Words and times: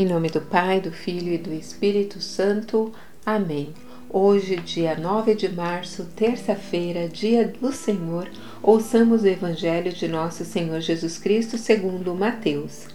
Em 0.00 0.06
nome 0.06 0.30
do 0.30 0.40
Pai, 0.40 0.80
do 0.80 0.90
Filho 0.90 1.30
e 1.30 1.36
do 1.36 1.52
Espírito 1.52 2.22
Santo. 2.22 2.90
Amém. 3.26 3.74
Hoje, 4.08 4.56
dia 4.56 4.96
9 4.96 5.34
de 5.34 5.46
março, 5.46 6.06
terça-feira, 6.16 7.06
dia 7.06 7.46
do 7.46 7.70
Senhor, 7.70 8.26
ouçamos 8.62 9.24
o 9.24 9.26
Evangelho 9.26 9.92
de 9.92 10.08
nosso 10.08 10.42
Senhor 10.42 10.80
Jesus 10.80 11.18
Cristo 11.18 11.58
segundo 11.58 12.14
Mateus. 12.14 12.86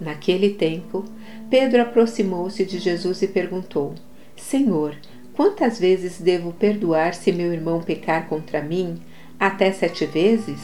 Naquele 0.00 0.50
tempo, 0.50 1.04
Pedro 1.50 1.82
aproximou-se 1.82 2.64
de 2.64 2.78
Jesus 2.78 3.22
e 3.22 3.26
perguntou: 3.26 3.96
Senhor, 4.36 4.94
quantas 5.34 5.80
vezes 5.80 6.20
devo 6.20 6.52
perdoar 6.52 7.12
se 7.12 7.32
meu 7.32 7.52
irmão 7.52 7.82
pecar 7.82 8.28
contra 8.28 8.62
mim? 8.62 9.02
Até 9.36 9.72
sete 9.72 10.06
vezes? 10.06 10.60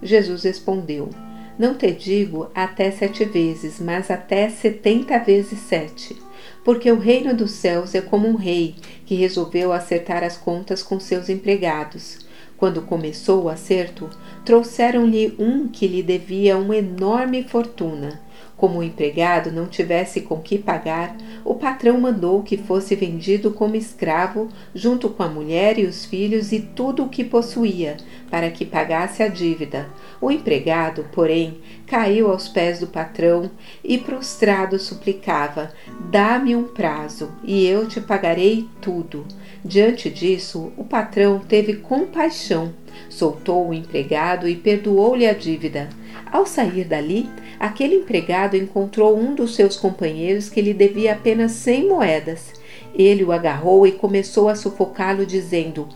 Jesus 0.00 0.44
respondeu: 0.44 1.10
não 1.60 1.74
te 1.74 1.92
digo 1.92 2.50
até 2.54 2.90
sete 2.90 3.22
vezes, 3.26 3.78
mas 3.78 4.10
até 4.10 4.48
setenta 4.48 5.18
vezes 5.18 5.58
sete. 5.58 6.16
Porque 6.64 6.90
o 6.90 6.98
reino 6.98 7.36
dos 7.36 7.50
céus 7.50 7.94
é 7.94 8.00
como 8.00 8.26
um 8.26 8.34
rei 8.34 8.76
que 9.04 9.14
resolveu 9.14 9.70
acertar 9.70 10.24
as 10.24 10.38
contas 10.38 10.82
com 10.82 10.98
seus 10.98 11.28
empregados. 11.28 12.20
Quando 12.56 12.80
começou 12.80 13.44
o 13.44 13.48
acerto, 13.50 14.08
trouxeram-lhe 14.42 15.34
um 15.38 15.68
que 15.68 15.86
lhe 15.86 16.02
devia 16.02 16.56
uma 16.56 16.78
enorme 16.78 17.42
fortuna. 17.42 18.18
Como 18.60 18.80
o 18.80 18.82
empregado 18.82 19.50
não 19.50 19.66
tivesse 19.66 20.20
com 20.20 20.38
que 20.38 20.58
pagar, 20.58 21.16
o 21.46 21.54
patrão 21.54 21.98
mandou 21.98 22.42
que 22.42 22.58
fosse 22.58 22.94
vendido 22.94 23.52
como 23.52 23.74
escravo, 23.74 24.50
junto 24.74 25.08
com 25.08 25.22
a 25.22 25.28
mulher 25.28 25.78
e 25.78 25.86
os 25.86 26.04
filhos 26.04 26.52
e 26.52 26.60
tudo 26.60 27.04
o 27.04 27.08
que 27.08 27.24
possuía, 27.24 27.96
para 28.30 28.50
que 28.50 28.66
pagasse 28.66 29.22
a 29.22 29.28
dívida. 29.28 29.88
O 30.20 30.30
empregado, 30.30 31.06
porém, 31.10 31.56
caiu 31.90 32.30
aos 32.30 32.48
pés 32.48 32.78
do 32.78 32.86
patrão 32.86 33.50
e, 33.82 33.98
prostrado, 33.98 34.78
suplicava: 34.78 35.72
Dá-me 36.08 36.54
um 36.54 36.62
prazo, 36.62 37.32
e 37.42 37.66
eu 37.66 37.88
te 37.88 38.00
pagarei 38.00 38.68
tudo. 38.80 39.26
Diante 39.64 40.08
disso, 40.08 40.72
o 40.76 40.84
patrão 40.84 41.40
teve 41.40 41.74
compaixão, 41.74 42.72
soltou 43.08 43.68
o 43.68 43.74
empregado 43.74 44.48
e 44.48 44.54
perdoou-lhe 44.54 45.26
a 45.26 45.32
dívida. 45.32 45.88
Ao 46.30 46.46
sair 46.46 46.84
dali, 46.84 47.28
aquele 47.58 47.96
empregado 47.96 48.56
encontrou 48.56 49.18
um 49.18 49.34
dos 49.34 49.56
seus 49.56 49.76
companheiros 49.76 50.48
que 50.48 50.62
lhe 50.62 50.72
devia 50.72 51.14
apenas 51.14 51.52
cem 51.52 51.88
moedas. 51.88 52.52
Ele 52.94 53.24
o 53.24 53.32
agarrou 53.32 53.84
e 53.84 53.92
começou 53.92 54.48
a 54.48 54.54
sufocá-lo, 54.54 55.26
dizendo: 55.26 55.88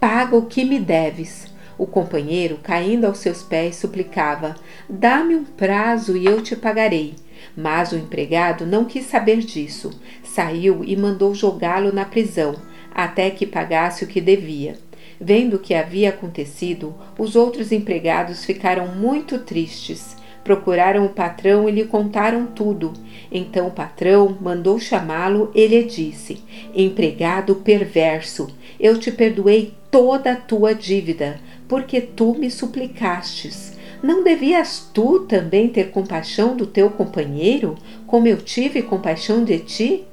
Paga 0.00 0.34
o 0.34 0.46
que 0.46 0.64
me 0.64 0.80
deves. 0.80 1.51
O 1.82 1.86
companheiro, 1.88 2.60
caindo 2.62 3.06
aos 3.06 3.18
seus 3.18 3.42
pés, 3.42 3.74
suplicava: 3.74 4.54
Dá-me 4.88 5.34
um 5.34 5.42
prazo 5.42 6.16
e 6.16 6.24
eu 6.24 6.40
te 6.40 6.54
pagarei. 6.54 7.16
Mas 7.56 7.90
o 7.90 7.96
empregado 7.96 8.64
não 8.64 8.84
quis 8.84 9.06
saber 9.06 9.38
disso. 9.38 9.90
Saiu 10.22 10.84
e 10.84 10.96
mandou 10.96 11.34
jogá-lo 11.34 11.92
na 11.92 12.04
prisão, 12.04 12.54
até 12.94 13.30
que 13.30 13.44
pagasse 13.44 14.04
o 14.04 14.06
que 14.06 14.20
devia. 14.20 14.78
Vendo 15.20 15.54
o 15.54 15.58
que 15.58 15.74
havia 15.74 16.10
acontecido, 16.10 16.94
os 17.18 17.34
outros 17.34 17.72
empregados 17.72 18.44
ficaram 18.44 18.86
muito 18.94 19.40
tristes. 19.40 20.16
Procuraram 20.44 21.04
o 21.04 21.08
patrão 21.08 21.68
e 21.68 21.72
lhe 21.72 21.84
contaram 21.84 22.46
tudo. 22.46 22.92
Então 23.30 23.66
o 23.66 23.72
patrão 23.72 24.38
mandou 24.40 24.78
chamá-lo 24.78 25.50
e 25.52 25.66
lhe 25.66 25.82
disse: 25.82 26.44
Empregado 26.76 27.56
perverso, 27.56 28.48
eu 28.78 29.00
te 29.00 29.10
perdoei 29.10 29.74
toda 29.92 30.32
a 30.32 30.36
tua 30.36 30.74
dívida, 30.74 31.38
porque 31.72 32.02
tu 32.02 32.34
me 32.34 32.50
suplicastes. 32.50 33.78
Não 34.02 34.22
devias 34.22 34.90
tu 34.92 35.20
também 35.20 35.70
ter 35.70 35.90
compaixão 35.90 36.54
do 36.54 36.66
teu 36.66 36.90
companheiro, 36.90 37.76
como 38.06 38.28
eu 38.28 38.36
tive 38.36 38.82
compaixão 38.82 39.42
de 39.42 39.58
ti? 39.60 40.04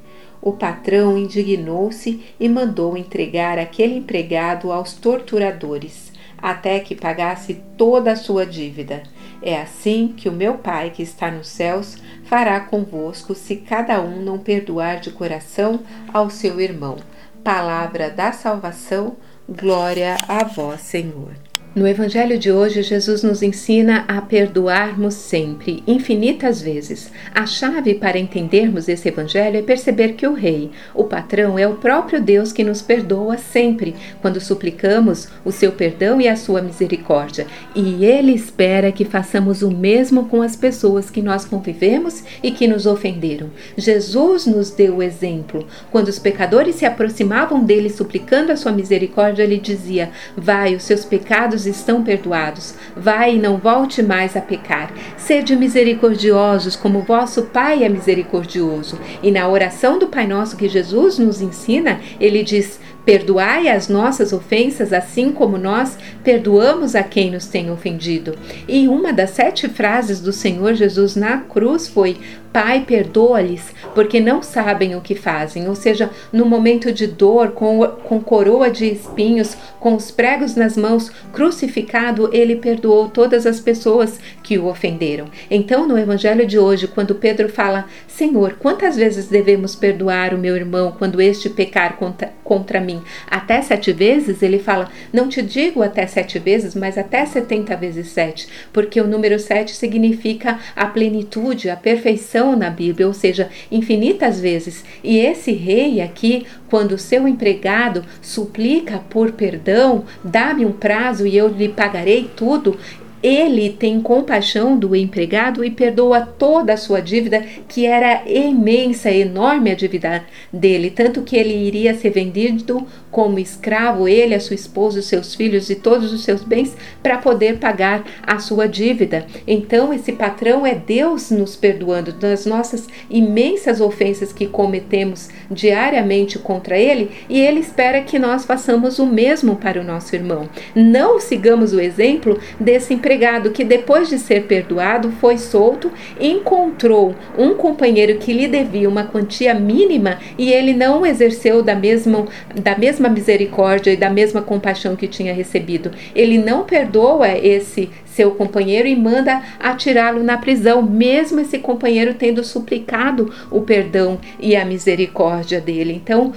O 0.42 0.54
patrão 0.54 1.18
indignou-se 1.18 2.24
e 2.40 2.48
mandou 2.48 2.96
entregar 2.96 3.60
aquele 3.60 3.98
empregado 3.98 4.72
aos 4.72 4.94
torturadores, 4.94 6.14
até 6.38 6.80
que 6.80 6.96
pagasse 6.96 7.62
toda 7.76 8.14
a 8.14 8.16
sua 8.16 8.46
dívida. 8.46 9.04
É 9.42 9.60
assim 9.60 10.14
que 10.16 10.30
o 10.30 10.34
meu 10.34 10.60
Pai 10.60 10.92
que 10.92 11.04
está 11.04 11.30
nos 11.30 11.50
céus 11.50 11.98
fará 12.24 12.58
convosco, 12.62 13.36
se 13.36 13.58
cada 13.58 14.00
um 14.00 14.22
não 14.22 14.40
perdoar 14.40 15.02
de 15.02 15.12
coração 15.12 15.82
ao 16.14 16.30
seu 16.30 16.62
irmão. 16.62 16.96
Palavra 17.44 18.10
da 18.10 18.32
salvação, 18.32 19.18
glória 19.50 20.16
a 20.26 20.46
vós, 20.46 20.80
Senhor. 20.80 21.49
No 21.76 21.88
Evangelho 21.88 22.40
de 22.40 22.52
hoje, 22.52 22.82
Jesus 22.82 23.22
nos 23.22 23.44
ensina 23.44 24.04
a 24.08 24.20
perdoarmos 24.22 25.14
sempre, 25.14 25.84
infinitas 25.86 26.60
vezes. 26.60 27.12
A 27.32 27.46
chave 27.46 27.94
para 27.94 28.18
entendermos 28.18 28.90
esse 28.90 29.08
Evangelho 29.08 29.58
é 29.58 29.62
perceber 29.62 30.14
que 30.14 30.26
o 30.26 30.34
Rei, 30.34 30.72
o 30.96 31.04
patrão, 31.04 31.60
é 31.60 31.68
o 31.68 31.76
próprio 31.76 32.20
Deus 32.20 32.52
que 32.52 32.64
nos 32.64 32.82
perdoa 32.82 33.38
sempre, 33.38 33.96
quando 34.20 34.42
suplicamos 34.42 35.28
o 35.46 35.52
seu 35.52 35.72
perdão 35.72 36.20
e 36.20 36.28
a 36.28 36.36
sua 36.36 36.60
misericórdia. 36.60 37.46
E 37.76 38.04
Ele 38.04 38.32
espera 38.32 38.92
que 38.92 39.06
façamos 39.06 39.62
o 39.62 39.70
mesmo 39.70 40.26
com 40.26 40.42
as 40.42 40.56
pessoas 40.56 41.12
que 41.12 41.22
nós 41.22 41.46
convivemos 41.46 42.24
e 42.42 42.50
que 42.50 42.68
nos 42.68 42.88
ofenderam. 42.88 43.52
Jesus 43.78 44.48
nos 44.48 44.72
deu 44.72 44.98
o 44.98 45.04
exemplo. 45.04 45.68
Quando 45.92 46.08
os 46.08 46.18
pecadores 46.18 46.78
se 46.78 46.86
aproximavam 46.88 47.64
dele 47.64 47.92
suplicando 47.92 48.52
a 48.52 48.58
sua 48.58 48.72
misericórdia, 48.72 49.44
ele 49.44 49.60
dizia: 49.60 50.10
Vai, 50.36 50.74
os 50.74 50.82
seus 50.82 51.06
pecados 51.06 51.59
pecados 51.60 51.66
estão 51.66 52.04
perdoados. 52.04 52.74
Vai 52.96 53.36
e 53.36 53.40
não 53.40 53.58
volte 53.58 54.02
mais 54.02 54.36
a 54.36 54.42
pecar. 54.42 54.92
Sede 55.18 55.56
misericordiosos, 55.56 56.76
como 56.76 57.02
vosso 57.02 57.44
Pai 57.44 57.84
é 57.84 57.90
misericordioso. 57.90 59.00
E 59.22 59.32
na 59.32 59.48
oração 59.48 60.00
do 60.00 60.08
Pai 60.08 60.28
Nosso 60.28 60.56
que 60.56 60.70
Jesus 60.70 61.18
nos 61.18 61.42
ensina, 61.42 62.00
ele 62.20 62.44
diz: 62.44 62.80
Perdoai 63.06 63.68
as 63.68 63.88
nossas 63.88 64.32
ofensas, 64.34 64.94
assim 64.94 65.32
como 65.32 65.58
nós 65.58 65.98
perdoamos 66.24 66.96
a 66.96 67.04
quem 67.04 67.32
nos 67.32 67.48
tem 67.48 67.72
ofendido. 67.72 68.38
E 68.68 68.88
uma 68.88 69.12
das 69.12 69.32
sete 69.32 69.68
frases 69.68 70.20
do 70.20 70.32
Senhor 70.32 70.74
Jesus 70.76 71.16
na 71.16 71.38
cruz 71.38 71.88
foi: 71.88 72.18
Pai, 72.62 72.84
perdoa-lhes, 72.86 73.74
porque 73.96 74.20
não 74.20 74.44
sabem 74.44 74.94
o 74.94 75.00
que 75.00 75.16
fazem. 75.16 75.70
Ou 75.70 75.76
seja, 75.76 76.10
no 76.30 76.46
momento 76.46 76.92
de 76.92 77.08
dor, 77.08 77.52
com, 77.52 77.88
com 78.04 78.20
coroa 78.20 78.70
de 78.70 78.86
espinhos, 78.86 79.56
com 79.80 79.96
os 79.96 80.12
pregos 80.12 80.56
nas 80.58 80.76
mãos, 80.76 81.10
crucificado, 81.32 82.30
ele 82.34 82.58
perdoou 82.58 83.08
todas 83.08 83.46
as 83.46 83.62
pessoas 83.62 84.20
que 84.44 84.58
o 84.58 84.66
ofenderam. 84.66 85.28
Então, 85.50 85.88
no 85.88 85.98
evangelho 85.98 86.46
de 86.46 86.60
hoje, 86.60 86.86
quando 86.86 87.16
Pedro 87.16 87.48
fala: 87.48 87.86
Senhor, 88.10 88.58
quantas 88.60 88.98
vezes 88.98 89.28
devemos 89.30 89.74
perdoar 89.74 90.34
o 90.34 90.38
meu 90.38 90.54
irmão 90.58 90.94
quando 91.00 91.22
este 91.22 91.50
pecar 91.50 91.96
contra, 91.96 92.34
contra 92.44 92.82
mim? 92.82 93.02
Até 93.32 93.62
sete 93.62 93.94
vezes? 93.94 94.44
Ele 94.44 94.60
fala: 94.60 94.92
Não 95.14 95.30
te 95.30 95.42
digo 95.42 95.82
até 95.82 96.06
sete 96.06 96.38
vezes, 96.38 96.76
mas 96.76 96.98
até 96.98 97.26
setenta 97.26 97.78
vezes 97.78 98.10
sete, 98.10 98.50
porque 98.74 99.00
o 99.00 99.08
número 99.08 99.40
sete 99.40 99.74
significa 99.74 100.60
a 100.76 100.88
plenitude, 100.88 101.70
a 101.70 101.78
perfeição 101.78 102.49
na 102.56 102.70
Bíblia, 102.70 103.08
ou 103.08 103.14
seja, 103.14 103.50
infinitas 103.72 104.40
vezes. 104.40 104.84
E 105.04 105.18
esse 105.18 105.52
rei 105.52 106.02
aqui, 106.02 106.46
quando 106.70 106.98
seu 106.98 107.28
empregado 107.28 108.04
suplica 108.22 109.00
por 109.10 109.32
perdão, 109.32 110.06
dá-me 110.24 110.66
um 110.66 110.72
prazo 110.72 111.26
e 111.26 111.36
eu 111.36 111.48
lhe 111.48 111.70
pagarei 111.70 112.30
tudo, 112.36 112.78
ele 113.22 113.70
tem 113.70 114.00
compaixão 114.02 114.78
do 114.78 114.96
empregado 114.96 115.64
e 115.64 115.70
perdoa 115.70 116.22
toda 116.22 116.74
a 116.74 116.78
sua 116.78 117.02
dívida, 117.02 117.44
que 117.68 117.86
era 117.86 118.24
imensa, 118.26 119.12
enorme 119.12 119.72
a 119.72 119.76
dívida 119.76 120.24
dele, 120.52 120.90
tanto 120.90 121.22
que 121.22 121.36
ele 121.36 121.54
iria 121.54 121.94
ser 121.94 122.12
vendido 122.12 122.86
como 123.12 123.40
escravo, 123.40 124.08
ele, 124.08 124.36
a 124.36 124.40
sua 124.40 124.56
esposa, 124.56 125.00
os 125.00 125.06
seus 125.06 125.36
filhos 125.36 125.70
e 125.70 125.76
todos 125.76 126.14
os 126.14 126.24
seus 126.24 126.44
bens, 126.44 126.76
para 127.04 127.18
poder 127.18 127.58
pagar 127.58 128.06
a 128.26 128.40
sua 128.40 128.68
dívida. 128.68 129.26
Então, 129.46 129.94
esse 129.94 130.14
patrão 130.14 130.66
é 130.66 130.76
Deus 130.76 131.30
nos 131.30 131.56
perdoando 131.56 132.14
das 132.14 132.46
nossas 132.46 132.88
imensas 133.10 133.82
ofensas 133.82 134.32
que 134.32 134.48
cometemos 134.48 135.30
diariamente 135.52 136.40
contra 136.40 136.78
ele, 136.78 137.12
e 137.28 137.40
ele 137.40 137.60
espera 137.60 138.02
que 138.02 138.18
nós 138.18 138.46
façamos 138.46 139.00
o 139.00 139.06
mesmo 139.06 139.56
para 139.56 139.82
o 139.82 139.84
nosso 139.84 140.16
irmão. 140.16 140.48
Não 140.74 141.20
sigamos 141.20 141.74
o 141.74 141.80
exemplo 141.80 142.40
desse 142.60 142.94
empregado 142.94 143.09
que, 143.52 143.64
depois 143.64 144.10
de 144.10 144.18
ser 144.18 144.44
perdoado, 144.44 145.12
foi 145.14 145.38
solto, 145.38 145.92
encontrou 146.20 147.16
um 147.38 147.54
companheiro 147.54 148.18
que 148.18 148.34
lhe 148.34 148.48
devia 148.48 148.90
uma 148.90 149.06
quantia 149.06 149.54
mínima 149.54 150.20
e 150.38 150.52
ele 150.52 150.74
não 150.74 151.06
exerceu 151.06 151.64
da 151.64 151.76
mesma, 151.76 152.28
da 152.56 152.78
mesma 152.78 153.10
misericórdia 153.10 153.92
e 153.92 153.98
da 153.98 154.10
mesma 154.10 154.42
compaixão 154.42 154.96
que 154.96 155.08
tinha 155.08 155.34
recebido. 155.34 155.92
Ele 156.16 156.38
não 156.38 156.64
perdoa 156.64 157.30
esse 157.30 157.90
seu 158.06 158.32
companheiro 158.32 158.88
e 158.88 158.96
manda 158.96 159.42
atirá-lo 159.60 160.24
na 160.24 160.38
prisão, 160.38 160.82
mesmo 160.82 161.40
esse 161.40 161.58
companheiro 161.60 162.14
tendo 162.14 162.44
suplicado 162.44 163.34
o 163.50 163.62
perdão 163.62 164.20
e 164.40 164.56
a 164.56 164.66
misericórdia 164.66 165.62
dele. 165.62 165.94
Então, 165.94 166.34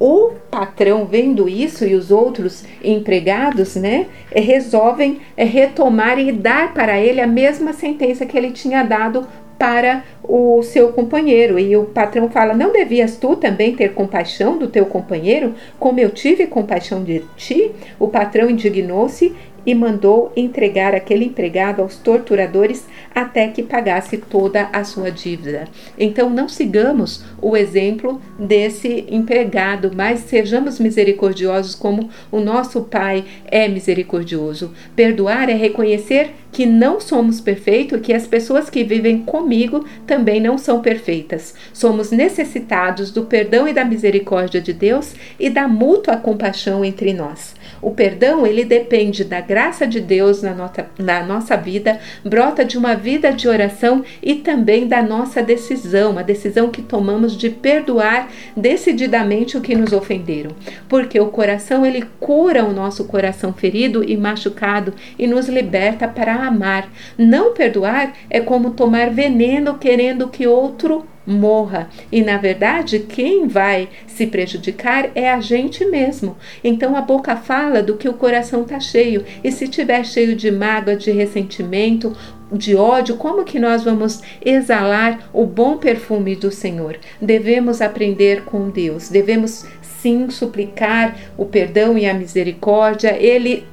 o 0.00 0.30
patrão 0.50 1.04
vendo 1.04 1.46
isso 1.46 1.84
e 1.84 1.94
os 1.94 2.10
outros 2.10 2.64
empregados, 2.82 3.76
né, 3.76 4.06
resolvem 4.34 5.20
retomar 5.36 6.18
e 6.18 6.32
dar 6.32 6.72
para 6.72 6.98
ele 6.98 7.20
a 7.20 7.26
mesma 7.26 7.74
sentença 7.74 8.24
que 8.24 8.36
ele 8.36 8.50
tinha 8.50 8.82
dado 8.82 9.28
para 9.60 10.02
o 10.22 10.62
seu 10.62 10.90
companheiro. 10.90 11.58
E 11.58 11.76
o 11.76 11.84
patrão 11.84 12.30
fala: 12.30 12.54
Não 12.54 12.72
devias 12.72 13.16
tu 13.16 13.36
também 13.36 13.76
ter 13.76 13.92
compaixão 13.92 14.56
do 14.56 14.68
teu 14.68 14.86
companheiro, 14.86 15.54
como 15.78 16.00
eu 16.00 16.08
tive 16.08 16.46
compaixão 16.46 17.04
de 17.04 17.22
ti? 17.36 17.70
O 17.98 18.08
patrão 18.08 18.48
indignou-se 18.48 19.36
e 19.64 19.74
mandou 19.74 20.32
entregar 20.36 20.94
aquele 20.94 21.24
empregado 21.24 21.82
aos 21.82 21.96
torturadores 21.96 22.86
até 23.14 23.48
que 23.48 23.62
pagasse 23.62 24.16
toda 24.18 24.68
a 24.72 24.84
sua 24.84 25.10
dívida. 25.10 25.68
Então 25.98 26.30
não 26.30 26.48
sigamos 26.48 27.24
o 27.40 27.56
exemplo 27.56 28.20
desse 28.38 29.04
empregado, 29.08 29.90
mas 29.94 30.20
sejamos 30.20 30.78
misericordiosos 30.78 31.74
como 31.74 32.10
o 32.30 32.40
nosso 32.40 32.82
Pai 32.82 33.24
é 33.46 33.68
misericordioso. 33.68 34.72
Perdoar 34.96 35.48
é 35.48 35.54
reconhecer 35.54 36.30
que 36.52 36.66
não 36.66 37.00
somos 37.00 37.40
perfeitos 37.40 37.98
e 37.98 38.00
que 38.02 38.12
as 38.12 38.26
pessoas 38.26 38.68
que 38.68 38.82
vivem 38.82 39.22
comigo 39.22 39.84
também 40.06 40.40
não 40.40 40.58
são 40.58 40.80
perfeitas. 40.80 41.54
Somos 41.72 42.10
necessitados 42.10 43.10
do 43.10 43.24
perdão 43.24 43.68
e 43.68 43.72
da 43.72 43.84
misericórdia 43.84 44.60
de 44.60 44.72
Deus 44.72 45.14
e 45.38 45.48
da 45.48 45.68
mútua 45.68 46.16
compaixão 46.16 46.84
entre 46.84 47.12
nós. 47.12 47.54
O 47.82 47.90
perdão, 47.90 48.46
ele 48.46 48.64
depende 48.64 49.24
da 49.24 49.40
graça 49.40 49.86
de 49.86 50.00
Deus 50.00 50.42
na, 50.42 50.54
na 50.98 51.22
nossa 51.22 51.56
vida, 51.56 51.98
brota 52.24 52.64
de 52.64 52.76
uma 52.76 52.94
vida 52.94 53.32
de 53.32 53.48
oração 53.48 54.04
e 54.22 54.34
também 54.36 54.86
da 54.86 55.02
nossa 55.02 55.42
decisão, 55.42 56.18
a 56.18 56.22
decisão 56.22 56.70
que 56.70 56.82
tomamos 56.82 57.36
de 57.36 57.48
perdoar 57.48 58.28
decididamente 58.56 59.56
o 59.56 59.60
que 59.60 59.74
nos 59.74 59.92
ofenderam. 59.92 60.50
Porque 60.88 61.18
o 61.18 61.28
coração, 61.28 61.84
ele 61.86 62.04
cura 62.18 62.64
o 62.64 62.72
nosso 62.72 63.04
coração 63.04 63.52
ferido 63.52 64.04
e 64.04 64.16
machucado 64.16 64.92
e 65.18 65.26
nos 65.26 65.48
liberta 65.48 66.06
para 66.06 66.34
amar. 66.46 66.88
Não 67.16 67.54
perdoar 67.54 68.12
é 68.28 68.40
como 68.40 68.70
tomar 68.70 69.10
veneno 69.10 69.78
querendo 69.78 70.28
que 70.28 70.46
outro 70.46 71.04
morra. 71.26 71.88
E 72.10 72.22
na 72.22 72.36
verdade, 72.36 73.00
quem 73.00 73.46
vai 73.46 73.88
se 74.06 74.26
prejudicar 74.26 75.10
é 75.14 75.30
a 75.30 75.40
gente 75.40 75.84
mesmo. 75.84 76.36
Então 76.62 76.96
a 76.96 77.00
boca 77.00 77.36
fala 77.36 77.82
do 77.82 77.96
que 77.96 78.08
o 78.08 78.14
coração 78.14 78.62
está 78.62 78.80
cheio. 78.80 79.24
E 79.42 79.52
se 79.52 79.68
tiver 79.68 80.04
cheio 80.04 80.34
de 80.34 80.50
mágoa, 80.50 80.96
de 80.96 81.10
ressentimento, 81.10 82.16
de 82.52 82.74
ódio, 82.74 83.16
como 83.16 83.44
que 83.44 83.60
nós 83.60 83.84
vamos 83.84 84.22
exalar 84.44 85.30
o 85.32 85.46
bom 85.46 85.76
perfume 85.76 86.34
do 86.34 86.50
Senhor? 86.50 86.98
Devemos 87.20 87.80
aprender 87.80 88.44
com 88.44 88.68
Deus. 88.70 89.08
Devemos 89.08 89.66
sim 89.82 90.28
suplicar 90.30 91.16
o 91.36 91.44
perdão 91.44 91.96
e 91.96 92.06
a 92.06 92.14
misericórdia. 92.14 93.16
Ele 93.16 93.64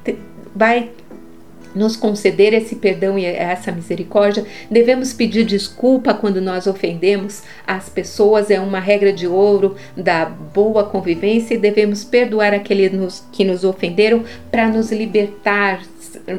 vai 0.54 0.90
nos 1.74 1.96
conceder 1.96 2.54
esse 2.54 2.76
perdão 2.76 3.18
e 3.18 3.24
essa 3.24 3.70
misericórdia, 3.72 4.44
devemos 4.70 5.12
pedir 5.12 5.44
desculpa 5.44 6.14
quando 6.14 6.40
nós 6.40 6.66
ofendemos 6.66 7.42
as 7.66 7.88
pessoas, 7.88 8.50
é 8.50 8.60
uma 8.60 8.80
regra 8.80 9.12
de 9.12 9.26
ouro 9.26 9.76
da 9.96 10.24
boa 10.24 10.84
convivência 10.84 11.54
e 11.54 11.58
devemos 11.58 12.04
perdoar 12.04 12.54
aqueles 12.54 12.88
que 13.32 13.44
nos 13.44 13.64
ofenderam 13.64 14.24
para 14.50 14.68
nos 14.68 14.90
libertar 14.90 15.80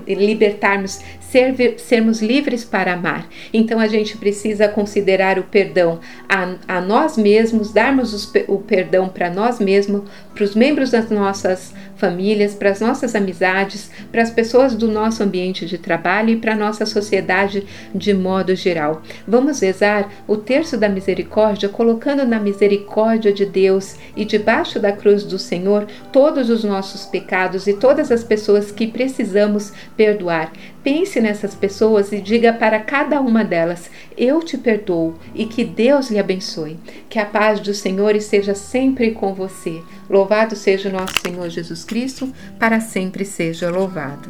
libertarmos, 0.08 1.00
ser, 1.20 1.76
sermos 1.78 2.22
livres 2.22 2.64
para 2.64 2.94
amar. 2.94 3.28
Então 3.54 3.80
a 3.80 3.88
gente 3.88 4.18
precisa 4.18 4.68
considerar 4.68 5.38
o 5.38 5.44
perdão 5.44 6.00
a, 6.28 6.56
a 6.68 6.82
nós 6.82 7.18
mesmos, 7.18 7.72
darmos 7.72 8.14
os, 8.14 8.32
o 8.48 8.60
perdão 8.60 9.10
para 9.10 9.30
nós 9.30 9.60
mesmos, 9.60 10.04
para 10.34 10.44
os 10.44 10.56
membros 10.56 10.92
das 10.92 11.10
nossas 11.10 11.74
famílias, 12.00 12.56
para 12.56 12.72
as 12.72 12.80
nossas 12.80 13.14
amizades, 13.14 13.92
para 14.12 14.24
as 14.24 14.32
pessoas 14.32 14.74
do 14.74 14.88
nosso 14.88 15.22
ambiente 15.22 15.66
de 15.66 15.78
trabalho 15.78 16.30
e 16.30 16.38
para 16.38 16.54
a 16.54 16.58
nossa 16.58 16.86
sociedade 16.86 17.66
de 17.94 18.14
modo 18.14 18.56
geral. 18.56 19.02
Vamos 19.28 19.60
rezar 19.60 20.10
o 20.28 20.38
terço 20.38 20.78
da 20.78 20.88
misericórdia, 20.88 21.70
colocando 21.70 22.26
na 22.26 22.40
misericórdia 22.40 23.32
de 23.34 23.46
Deus 23.46 23.96
e 24.16 24.24
debaixo 24.24 24.80
da 24.80 24.92
cruz 24.92 25.24
do 25.24 25.38
Senhor 25.38 25.86
todos 26.12 26.50
os 26.50 26.64
nossos 26.64 27.06
pecados 27.06 27.68
e 27.68 27.74
todas 27.74 28.12
as 28.12 28.24
pessoas 28.24 28.72
que 28.72 28.88
precisamos 28.88 29.74
perdoar. 29.98 30.52
Pense 30.82 31.20
nessas 31.20 31.54
pessoas 31.54 32.14
e 32.14 32.22
diga 32.22 32.54
para 32.54 32.80
cada 32.80 33.20
uma 33.20 33.44
delas: 33.44 33.92
Eu 34.18 34.40
te 34.40 34.58
perdoo 34.58 35.16
e 35.36 35.46
que 35.46 35.66
Deus 35.66 36.10
lhe 36.10 36.18
abençoe. 36.18 36.80
Que 37.10 37.20
a 37.20 37.26
paz 37.26 37.60
do 37.60 37.74
Senhor 37.74 38.16
esteja 38.16 38.56
sempre 38.56 39.12
com 39.12 39.34
você. 39.34 39.82
Louvado 40.10 40.56
seja 40.56 40.90
o 40.90 40.92
nosso 40.92 41.14
Senhor 41.22 41.48
Jesus 41.50 41.84
Cristo, 41.84 42.34
para 42.58 42.80
sempre 42.80 43.24
seja 43.24 43.70
louvado. 43.70 44.30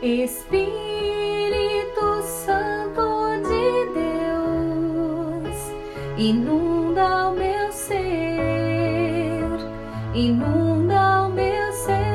Espírito 0.00 0.62
Santo 2.24 3.02
de 3.42 3.86
Deus, 4.00 5.56
inunda 6.16 7.28
o 7.28 7.34
meu 7.34 7.70
ser, 7.70 9.44
inunda 10.14 11.26
o 11.26 11.28
meu 11.28 11.72
ser. 11.72 12.11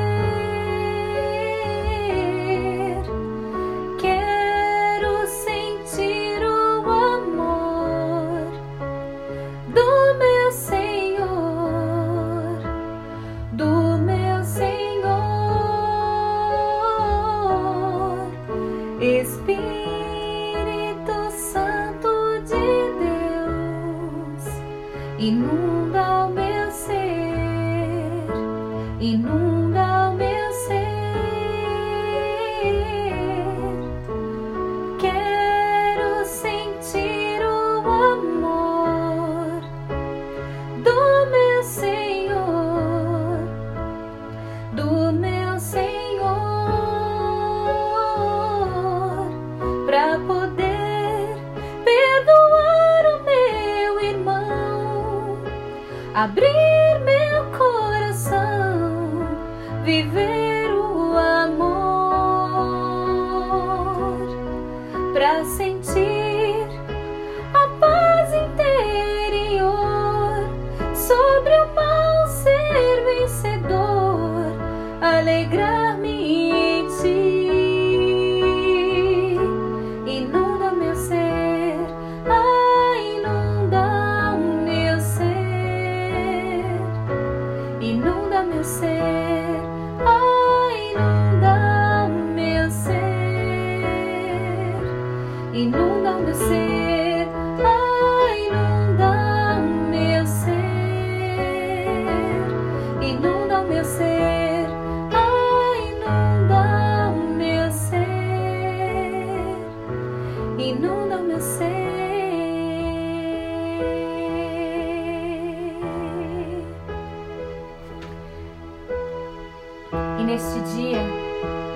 Para 65.18 65.44
sentir 65.44 66.17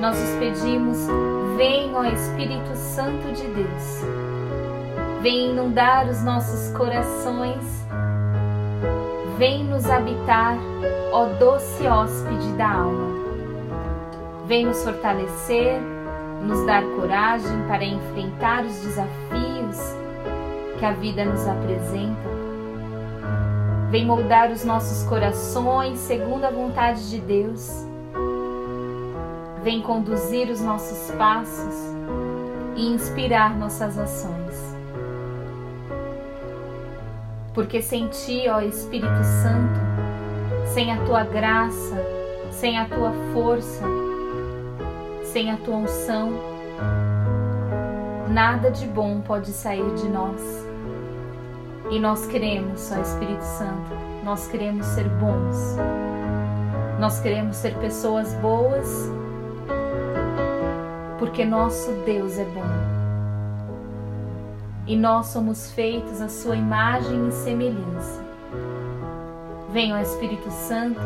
nós 0.02 0.18
os 0.18 0.30
pedimos: 0.36 0.98
vem, 1.56 1.94
ó 1.94 2.02
Espírito 2.04 2.74
Santo 2.74 3.32
de 3.34 3.46
Deus, 3.46 4.02
vem 5.22 5.50
inundar 5.50 6.08
os 6.08 6.24
nossos 6.24 6.76
corações, 6.76 7.86
vem 9.38 9.62
nos 9.62 9.88
habitar, 9.88 10.56
ó 11.12 11.26
doce 11.38 11.86
hóspede 11.86 12.52
da 12.54 12.68
alma. 12.68 13.12
Vem 14.48 14.66
nos 14.66 14.82
fortalecer, 14.82 15.80
nos 16.42 16.66
dar 16.66 16.82
coragem 16.96 17.62
para 17.68 17.84
enfrentar 17.84 18.64
os 18.64 18.74
desafios 18.80 19.78
que 20.80 20.84
a 20.84 20.90
vida 20.94 21.24
nos 21.24 21.46
apresenta. 21.46 22.32
Vem 23.88 24.04
moldar 24.04 24.50
os 24.50 24.64
nossos 24.64 25.06
corações 25.08 26.00
segundo 26.00 26.44
a 26.44 26.50
vontade 26.50 27.08
de 27.08 27.20
Deus. 27.20 27.91
Vem 29.62 29.80
conduzir 29.80 30.50
os 30.50 30.60
nossos 30.60 31.10
passos 31.12 31.74
e 32.74 32.84
inspirar 32.84 33.56
nossas 33.56 33.96
ações. 33.96 34.76
Porque 37.54 37.80
sem 37.80 38.08
Ti, 38.08 38.48
ó 38.48 38.60
Espírito 38.60 39.22
Santo, 39.22 39.78
sem 40.66 40.90
a 40.90 41.04
Tua 41.04 41.22
graça, 41.22 41.96
sem 42.50 42.76
a 42.76 42.86
Tua 42.86 43.12
força, 43.32 43.84
sem 45.22 45.52
a 45.52 45.56
Tua 45.58 45.76
unção, 45.76 46.32
nada 48.28 48.68
de 48.68 48.86
bom 48.86 49.20
pode 49.20 49.50
sair 49.50 49.94
de 49.94 50.08
nós. 50.08 50.66
E 51.88 52.00
nós 52.00 52.26
queremos, 52.26 52.90
ó 52.90 53.00
Espírito 53.00 53.44
Santo, 53.44 53.90
nós 54.24 54.48
queremos 54.48 54.86
ser 54.86 55.08
bons. 55.08 55.76
Nós 56.98 57.20
queremos 57.20 57.56
ser 57.56 57.74
pessoas 57.76 58.34
boas 58.34 59.10
porque 61.22 61.44
nosso 61.44 61.92
Deus 62.04 62.36
é 62.36 62.44
bom. 62.46 62.66
E 64.88 64.96
nós 64.96 65.26
somos 65.26 65.70
feitos 65.70 66.20
à 66.20 66.28
sua 66.28 66.56
imagem 66.56 67.28
e 67.28 67.30
semelhança. 67.30 68.24
Venha 69.70 69.94
o 69.94 70.00
Espírito 70.00 70.50
Santo, 70.50 70.98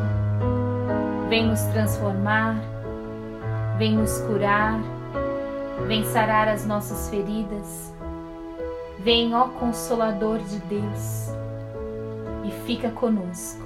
vem 1.29 1.47
nos 1.47 1.61
transformar, 1.65 2.57
vem 3.77 3.95
nos 3.95 4.19
curar, 4.21 4.81
vem 5.87 6.03
sarar 6.03 6.49
as 6.49 6.65
nossas 6.65 7.11
feridas. 7.11 7.93
Vem, 9.01 9.35
ó 9.35 9.49
Consolador 9.49 10.39
de 10.39 10.59
Deus, 10.61 11.29
e 12.43 12.51
fica 12.65 12.89
conosco. 12.89 13.66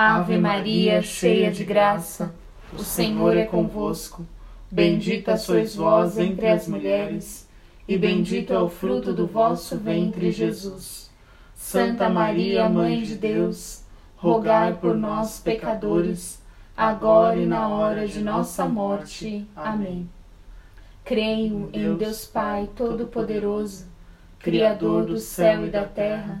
Ave 0.00 0.38
Maria, 0.38 1.02
cheia 1.02 1.50
de 1.50 1.64
graça, 1.64 2.32
o 2.72 2.84
Senhor 2.84 3.36
é 3.36 3.44
convosco. 3.44 4.24
Bendita 4.70 5.36
sois 5.36 5.74
vós 5.74 6.16
entre 6.20 6.46
as 6.46 6.68
mulheres, 6.68 7.48
e 7.88 7.98
bendito 7.98 8.52
é 8.52 8.60
o 8.60 8.68
fruto 8.68 9.12
do 9.12 9.26
vosso 9.26 9.76
ventre, 9.76 10.30
Jesus. 10.30 11.10
Santa 11.52 12.08
Maria, 12.08 12.68
Mãe 12.68 13.02
de 13.02 13.16
Deus, 13.16 13.82
rogai 14.16 14.72
por 14.74 14.96
nós, 14.96 15.40
pecadores, 15.40 16.40
agora 16.76 17.36
e 17.36 17.44
na 17.44 17.66
hora 17.66 18.06
de 18.06 18.20
nossa 18.20 18.66
morte. 18.66 19.48
Amém. 19.56 20.08
Creio 21.04 21.70
em 21.72 21.96
Deus 21.96 22.24
Pai 22.24 22.70
Todo-Poderoso, 22.76 23.86
Criador 24.38 25.06
do 25.06 25.18
céu 25.18 25.66
e 25.66 25.70
da 25.70 25.82
terra 25.82 26.40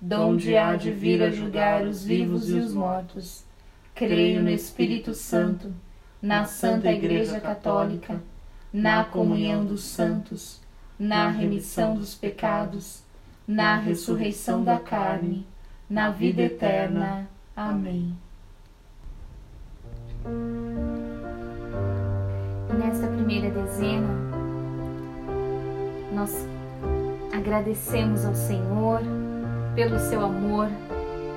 donde 0.00 0.56
há 0.56 0.76
de 0.76 0.90
vir 0.90 1.22
a 1.22 1.30
julgar 1.30 1.84
os 1.84 2.04
vivos 2.04 2.50
e 2.50 2.54
os 2.54 2.74
mortos. 2.74 3.44
Creio 3.94 4.42
no 4.42 4.50
Espírito 4.50 5.14
Santo, 5.14 5.72
na 6.20 6.44
Santa 6.44 6.90
Igreja 6.92 7.40
Católica, 7.40 8.20
na 8.72 9.04
comunhão 9.04 9.64
dos 9.64 9.82
santos, 9.82 10.60
na 10.98 11.30
remissão 11.30 11.94
dos 11.94 12.14
pecados, 12.14 13.02
na 13.46 13.76
ressurreição 13.76 14.62
da 14.62 14.78
carne, 14.78 15.46
na 15.88 16.10
vida 16.10 16.42
eterna. 16.42 17.28
Amém. 17.54 18.14
Nesta 22.78 23.06
primeira 23.06 23.50
dezena, 23.50 24.08
nós 26.12 26.46
agradecemos 27.32 28.24
ao 28.24 28.34
Senhor 28.34 29.00
pelo 29.76 29.98
seu 29.98 30.24
amor, 30.24 30.70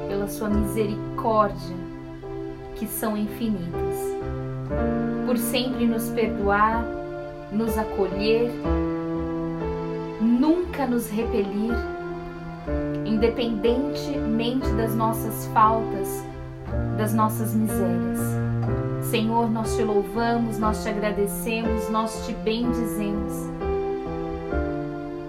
pela 0.07 0.25
sua 0.29 0.49
misericórdia, 0.49 1.75
que 2.75 2.87
são 2.87 3.17
infinitas, 3.17 3.97
por 5.25 5.37
sempre 5.37 5.85
nos 5.85 6.07
perdoar, 6.09 6.85
nos 7.51 7.77
acolher, 7.77 8.49
nunca 10.21 10.87
nos 10.87 11.09
repelir, 11.09 11.75
independentemente 13.05 14.71
das 14.71 14.95
nossas 14.95 15.45
faltas, 15.47 16.23
das 16.97 17.13
nossas 17.13 17.53
misérias. 17.53 18.19
Senhor, 19.03 19.49
nós 19.49 19.75
te 19.75 19.83
louvamos, 19.83 20.57
nós 20.57 20.81
te 20.81 20.89
agradecemos, 20.89 21.89
nós 21.89 22.25
te 22.25 22.31
bendizemos. 22.35 23.33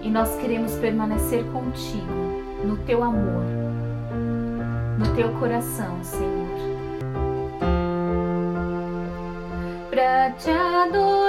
E 0.01 0.09
nós 0.09 0.33
queremos 0.37 0.73
permanecer 0.75 1.43
contigo 1.51 2.30
no 2.63 2.77
teu 2.77 3.03
amor, 3.03 3.43
no 4.97 5.15
teu 5.15 5.29
coração, 5.39 6.03
Senhor. 6.03 6.31
Para 9.89 10.31
te 10.31 10.49
adorar, 10.49 11.20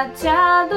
adorar, 0.00 0.69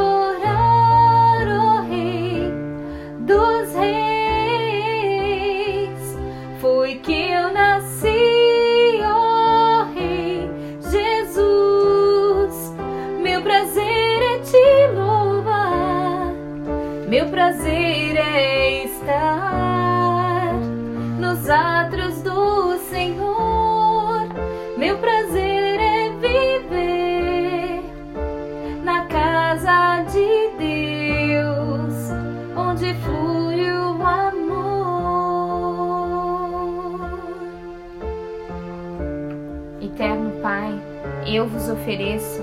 ofereço 41.73 42.41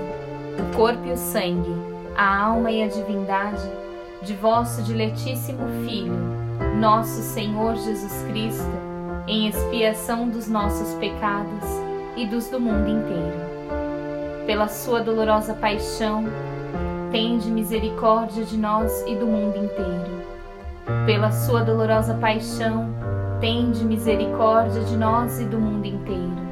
o 0.59 0.75
corpo 0.75 1.05
e 1.07 1.11
o 1.11 1.17
sangue, 1.17 1.73
a 2.15 2.43
alma 2.45 2.71
e 2.71 2.83
a 2.83 2.87
divindade 2.87 3.69
de 4.21 4.35
vosso 4.35 4.83
diletíssimo 4.83 5.67
Filho, 5.85 6.13
nosso 6.79 7.21
Senhor 7.21 7.75
Jesus 7.75 8.23
Cristo, 8.29 8.69
em 9.27 9.47
expiação 9.47 10.29
dos 10.29 10.47
nossos 10.47 10.93
pecados 10.95 11.65
e 12.15 12.25
dos 12.25 12.47
do 12.49 12.59
mundo 12.59 12.89
inteiro. 12.89 13.51
Pela 14.45 14.67
sua 14.67 15.01
dolorosa 15.01 15.53
paixão, 15.53 16.25
tende 17.11 17.49
misericórdia 17.49 18.43
de 18.43 18.57
nós 18.57 19.03
e 19.07 19.15
do 19.15 19.25
mundo 19.25 19.57
inteiro. 19.57 20.21
Pela 21.05 21.31
sua 21.31 21.63
dolorosa 21.63 22.13
paixão, 22.15 22.93
tende 23.39 23.83
misericórdia 23.85 24.83
de 24.83 24.97
nós 24.97 25.39
e 25.39 25.45
do 25.45 25.59
mundo 25.59 25.85
inteiro. 25.85 26.51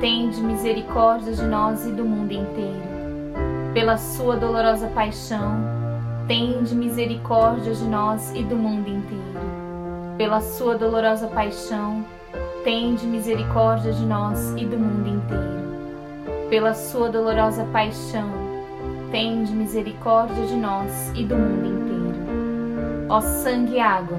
tende 0.00 0.40
misericórdia 0.40 1.32
de 1.32 1.42
nós 1.44 1.86
e 1.86 1.92
do 1.92 2.04
mundo 2.04 2.32
inteiro 2.32 2.96
pela 3.76 3.98
sua 3.98 4.38
dolorosa 4.38 4.86
paixão, 4.86 5.62
tende 6.26 6.74
misericórdia 6.74 7.74
de 7.74 7.84
nós 7.84 8.32
e 8.34 8.42
do 8.42 8.56
mundo 8.56 8.88
inteiro. 8.88 10.16
Pela 10.16 10.40
sua 10.40 10.76
dolorosa 10.76 11.26
paixão, 11.26 12.02
tende 12.64 13.04
misericórdia 13.04 13.92
de 13.92 14.02
nós 14.06 14.54
e 14.56 14.64
do 14.64 14.78
mundo 14.78 15.08
inteiro. 15.10 16.48
Pela 16.48 16.72
sua 16.72 17.10
dolorosa 17.10 17.66
paixão, 17.70 18.30
tende 19.12 19.52
misericórdia 19.52 20.46
de 20.46 20.56
nós 20.56 21.12
e 21.14 21.22
do 21.22 21.36
mundo 21.36 21.66
inteiro. 21.66 23.06
Ó 23.10 23.20
sangue 23.20 23.74
e 23.74 23.80
água, 23.80 24.18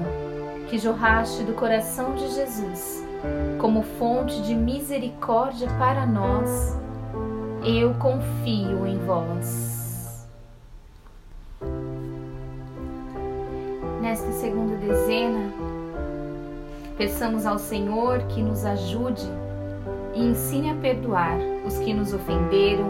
que 0.68 0.78
jorraste 0.78 1.42
do 1.44 1.54
coração 1.54 2.14
de 2.14 2.28
Jesus, 2.28 3.02
como 3.58 3.82
fonte 3.82 4.42
de 4.42 4.54
misericórdia 4.54 5.66
para 5.78 6.04
nós, 6.04 6.76
eu 7.64 7.94
confio 7.94 8.86
em 8.86 8.98
vós. 8.98 10.28
Nesta 14.02 14.30
segunda 14.32 14.76
dezena, 14.76 15.52
peçamos 16.98 17.46
ao 17.46 17.58
Senhor 17.58 18.18
que 18.28 18.42
nos 18.42 18.64
ajude 18.64 19.26
e 20.14 20.22
ensine 20.22 20.70
a 20.70 20.74
perdoar 20.74 21.38
os 21.66 21.78
que 21.78 21.94
nos 21.94 22.12
ofenderam, 22.12 22.86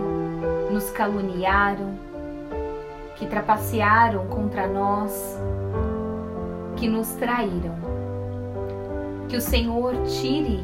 nos 0.73 0.91
caluniaram, 0.91 1.95
que 3.15 3.27
trapacearam 3.27 4.27
contra 4.27 4.67
nós, 4.67 5.39
que 6.79 6.89
nos 6.89 7.09
traíram. 7.15 7.75
Que 9.29 9.37
o 9.37 9.41
Senhor 9.41 9.95
tire 10.05 10.61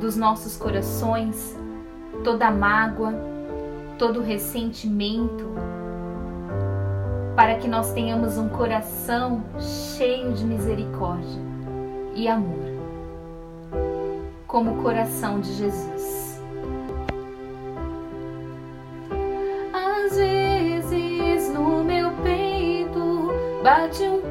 dos 0.00 0.16
nossos 0.16 0.56
corações 0.56 1.58
toda 2.24 2.50
mágoa, 2.50 3.12
todo 3.98 4.20
ressentimento, 4.20 5.46
para 7.36 7.56
que 7.56 7.68
nós 7.68 7.92
tenhamos 7.92 8.38
um 8.38 8.48
coração 8.48 9.42
cheio 9.58 10.32
de 10.32 10.44
misericórdia 10.44 11.40
e 12.14 12.28
amor, 12.28 12.58
como 14.46 14.78
o 14.78 14.82
coração 14.82 15.40
de 15.40 15.52
Jesus. 15.54 16.40
Às 19.72 20.16
vezes 20.16 21.52
no 21.52 21.84
meu 21.84 22.10
peito 22.22 23.28
bate 23.62 24.02
um 24.04 24.29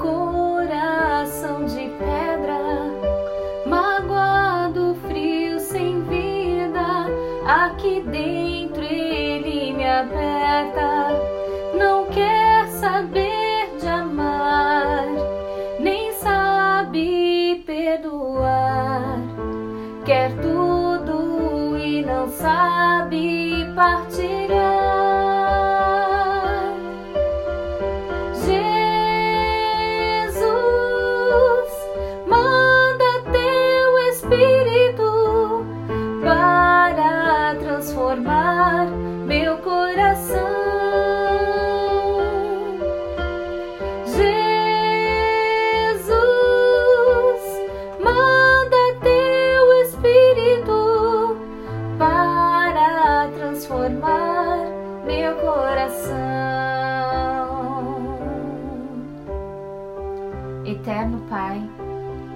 Eterno 60.71 61.21
Pai, 61.27 61.67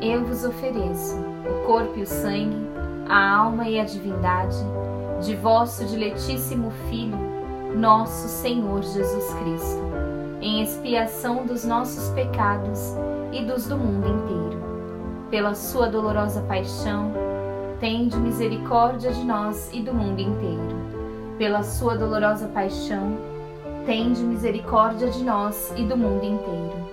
eu 0.01 0.25
vos 0.25 0.43
ofereço 0.43 1.15
o 1.17 1.65
corpo 1.67 1.99
e 1.99 2.01
o 2.01 2.07
sangue, 2.07 2.67
a 3.07 3.37
alma 3.37 3.69
e 3.69 3.79
a 3.79 3.83
divindade 3.83 4.57
de 5.21 5.35
vosso 5.35 5.85
diletíssimo 5.85 6.71
Filho, 6.89 7.15
nosso 7.75 8.27
Senhor 8.27 8.81
Jesus 8.81 9.33
Cristo, 9.35 9.81
em 10.41 10.63
expiação 10.63 11.45
dos 11.45 11.63
nossos 11.63 12.09
pecados 12.15 12.95
e 13.31 13.45
dos 13.45 13.67
do 13.67 13.77
mundo 13.77 14.07
inteiro. 14.07 14.63
Pela 15.29 15.53
sua 15.53 15.87
dolorosa 15.87 16.41
paixão, 16.41 17.11
tende 17.79 18.17
misericórdia 18.17 19.11
de 19.11 19.23
nós 19.23 19.69
e 19.71 19.79
do 19.79 19.93
mundo 19.93 20.19
inteiro. 20.19 20.75
Pela 21.37 21.61
sua 21.61 21.95
dolorosa 21.95 22.47
paixão, 22.47 23.15
tende 23.85 24.21
misericórdia 24.23 25.09
de 25.09 25.23
nós 25.23 25.71
e 25.77 25.83
do 25.83 25.95
mundo 25.95 26.25
inteiro. 26.25 26.92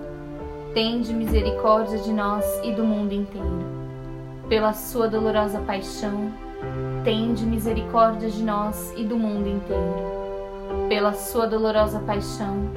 tende 0.73 1.13
misericórdia 1.13 1.97
de 1.97 2.13
nós 2.13 2.45
e 2.63 2.71
do 2.71 2.83
mundo 2.83 3.13
inteiro. 3.13 3.65
Pela 4.47 4.71
sua 4.71 5.07
dolorosa 5.07 5.59
paixão, 5.59 6.31
tende 7.03 7.45
misericórdia 7.45 8.29
de 8.29 8.41
nós 8.41 8.93
e 8.95 9.03
do 9.03 9.17
mundo 9.17 9.49
inteiro. 9.49 10.87
Pela 10.87 11.11
sua 11.11 11.45
dolorosa 11.45 11.99
paixão, 11.99 12.69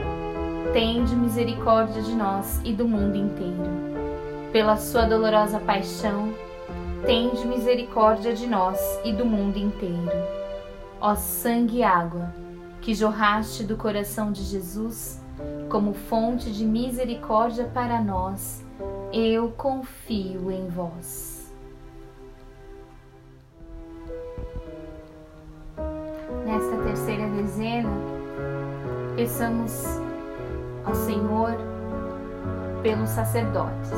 tende 0.73 1.15
misericórdia 1.15 2.03
de 2.03 2.15
nós 2.15 2.61
e 2.65 2.73
do 2.73 2.87
mundo 2.87 3.17
inteiro. 3.17 3.63
Pela 4.53 4.77
sua 4.77 5.05
dolorosa 5.05 5.61
paixão, 5.61 6.35
tende 7.07 7.47
misericórdia 7.47 8.35
de 8.35 8.49
nós 8.49 8.79
e 9.05 9.13
do 9.13 9.25
mundo 9.25 9.57
inteiro. 9.57 10.11
Ó 11.01 11.15
sangue 11.15 11.79
e 11.79 11.85
água, 11.85 12.35
que 12.81 12.93
jorraste 12.93 13.63
do 13.63 13.77
coração 13.77 14.33
de 14.33 14.43
Jesus 14.43 15.24
como 15.69 15.95
fonte 15.95 16.51
de 16.53 16.65
misericórdia 16.65 17.65
para 17.73 18.01
nós, 18.01 18.65
eu 19.13 19.51
confio 19.51 20.51
em 20.51 20.69
vós. 20.69 21.53
Nesta 26.45 26.77
terceira 26.85 27.27
dezena, 27.29 28.15
Peçamos 29.17 30.01
ao 30.85 30.93
Senhor 30.93 31.57
pelos 32.83 33.09
sacerdotes. 33.11 33.93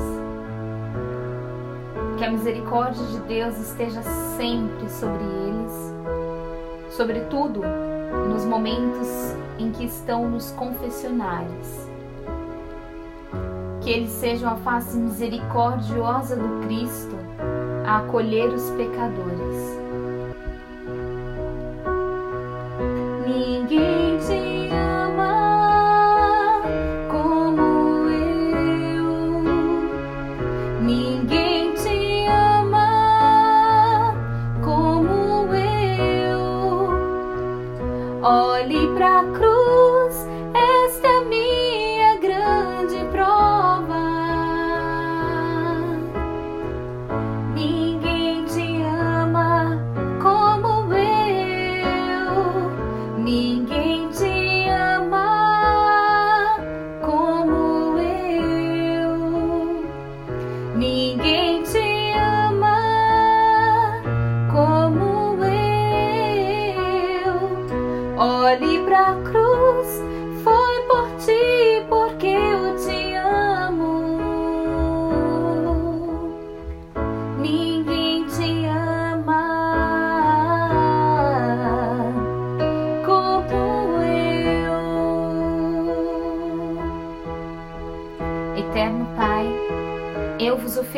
Que 2.18 2.25
a 2.25 2.31
misericórdia 2.31 3.03
de 3.07 3.18
Deus 3.20 3.57
esteja 3.59 4.03
sempre 4.37 4.88
sobre 4.90 5.25
eles, 5.25 5.72
sobretudo 6.90 7.62
nos 8.29 8.45
momentos 8.45 9.09
em 9.59 9.71
que 9.71 9.85
estão 9.85 10.29
nos 10.29 10.51
confessionários. 10.53 11.88
Que 13.81 13.90
eles 13.90 14.11
sejam 14.11 14.51
a 14.51 14.57
face 14.57 14.97
misericordiosa 14.97 16.37
do 16.37 16.66
Cristo 16.66 17.16
a 17.87 17.99
acolher 17.99 18.49
os 18.49 18.71
pecadores. 18.71 19.86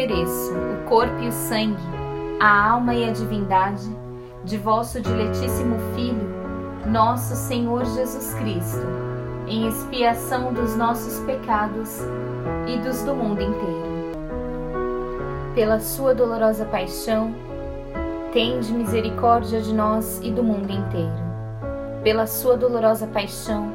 Ofereço 0.09 0.55
o 0.55 0.89
corpo 0.89 1.23
e 1.23 1.29
o 1.29 1.33
sangue, 1.33 1.77
a 2.41 2.71
alma 2.71 2.95
e 2.95 3.07
a 3.07 3.13
divindade 3.13 3.87
de 4.43 4.57
vosso 4.57 5.01
diletíssimo 5.01 5.77
Filho, 5.95 6.31
nosso 6.87 7.35
Senhor 7.35 7.85
Jesus 7.85 8.33
Cristo, 8.35 8.87
em 9.47 9.69
expiação 9.69 10.55
dos 10.55 10.75
nossos 10.77 11.21
pecados 11.27 12.01
e 12.67 12.79
dos 12.79 13.03
do 13.03 13.15
mundo 13.15 13.43
inteiro. 13.43 13.89
Pela 15.55 15.79
sua 15.79 16.15
dolorosa 16.15 16.65
paixão, 16.65 17.35
tende 18.33 18.73
misericórdia 18.73 19.61
de 19.61 19.75
nós 19.75 20.21
e 20.23 20.31
do 20.31 20.43
mundo 20.43 20.71
inteiro. 20.71 21.29
Pela 22.03 22.27
sua 22.27 22.57
dolorosa 22.57 23.07
paixão, 23.07 23.71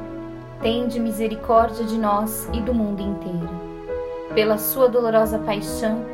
tende 0.60 0.98
misericórdia 0.98 1.84
de 1.84 1.96
nós 1.96 2.48
e 2.52 2.60
do 2.60 2.74
mundo 2.74 3.02
inteiro. 3.02 3.50
Pela 4.34 4.58
sua 4.58 4.88
dolorosa 4.88 5.38
paixão, 5.38 6.13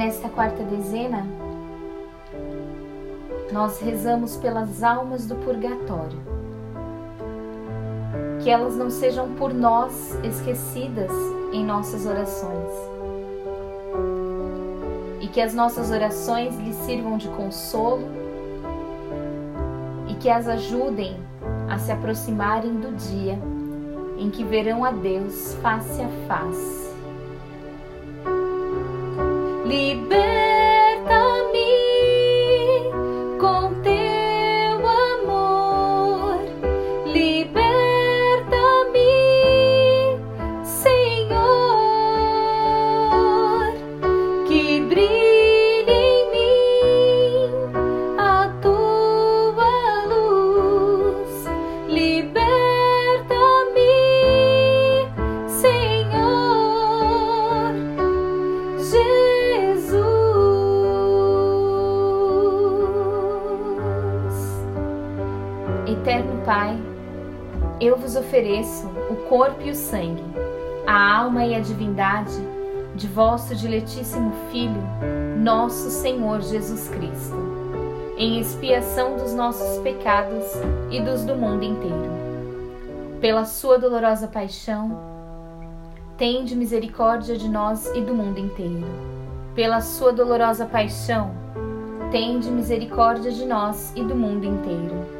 Nesta 0.00 0.30
quarta 0.30 0.62
dezena, 0.62 1.26
nós 3.52 3.78
rezamos 3.80 4.34
pelas 4.38 4.82
almas 4.82 5.26
do 5.26 5.34
purgatório. 5.34 6.18
Que 8.42 8.48
elas 8.48 8.74
não 8.76 8.88
sejam 8.88 9.34
por 9.34 9.52
nós 9.52 10.18
esquecidas 10.24 11.12
em 11.52 11.62
nossas 11.62 12.06
orações. 12.06 12.72
E 15.20 15.28
que 15.28 15.38
as 15.38 15.52
nossas 15.52 15.90
orações 15.90 16.56
lhes 16.56 16.76
sirvam 16.76 17.18
de 17.18 17.28
consolo 17.28 18.08
e 20.08 20.14
que 20.14 20.30
as 20.30 20.48
ajudem 20.48 21.14
a 21.68 21.76
se 21.76 21.92
aproximarem 21.92 22.72
do 22.72 22.96
dia 22.96 23.38
em 24.16 24.30
que 24.30 24.44
verão 24.44 24.82
a 24.82 24.92
Deus 24.92 25.52
face 25.60 26.00
a 26.00 26.08
face. 26.26 26.89
the. 29.70 30.49
Eterno 66.00 66.42
Pai, 66.46 66.78
eu 67.78 67.94
vos 67.98 68.16
ofereço 68.16 68.88
o 69.10 69.16
corpo 69.28 69.60
e 69.60 69.70
o 69.70 69.74
sangue, 69.74 70.24
a 70.86 71.18
alma 71.18 71.44
e 71.44 71.54
a 71.54 71.60
divindade 71.60 72.40
de 72.94 73.06
vosso 73.06 73.54
diletíssimo 73.54 74.32
Filho, 74.50 74.82
nosso 75.36 75.90
Senhor 75.90 76.40
Jesus 76.40 76.88
Cristo, 76.88 77.36
em 78.16 78.40
expiação 78.40 79.18
dos 79.18 79.34
nossos 79.34 79.78
pecados 79.82 80.46
e 80.90 81.02
dos 81.02 81.22
do 81.22 81.34
mundo 81.34 81.64
inteiro. 81.64 82.10
Pela 83.20 83.44
sua 83.44 83.78
dolorosa 83.78 84.26
paixão, 84.26 84.98
tende 86.16 86.56
misericórdia 86.56 87.36
de 87.36 87.46
nós 87.46 87.94
e 87.94 88.00
do 88.00 88.14
mundo 88.14 88.38
inteiro. 88.38 88.86
Pela 89.54 89.82
sua 89.82 90.14
dolorosa 90.14 90.64
paixão, 90.64 91.30
tende 92.10 92.50
misericórdia 92.50 93.30
de 93.30 93.44
nós 93.44 93.92
e 93.94 94.02
do 94.02 94.16
mundo 94.16 94.46
inteiro. 94.46 95.19